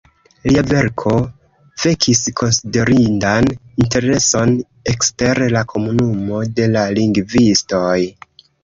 Lia 0.51 0.61
verko 0.69 1.11
vekis 1.83 2.23
konsiderindan 2.41 3.51
intereson 3.85 4.57
ekster 4.95 5.47
la 5.57 5.67
komunumo 5.75 6.45
de 6.61 6.71
la 6.75 6.91
lingvistoj. 7.01 7.97